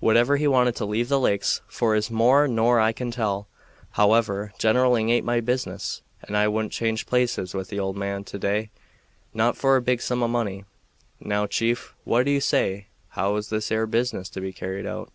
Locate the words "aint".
5.10-5.24